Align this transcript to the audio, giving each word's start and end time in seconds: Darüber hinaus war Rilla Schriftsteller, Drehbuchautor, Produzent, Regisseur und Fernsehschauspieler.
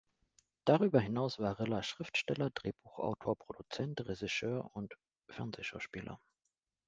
Darüber 0.65 0.99
hinaus 0.99 1.37
war 1.37 1.59
Rilla 1.59 1.83
Schriftsteller, 1.83 2.49
Drehbuchautor, 2.55 3.37
Produzent, 3.37 4.01
Regisseur 4.07 4.71
und 4.75 4.95
Fernsehschauspieler. 5.29 6.19